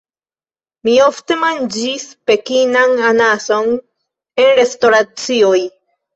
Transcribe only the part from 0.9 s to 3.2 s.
ofte manĝis Pekinan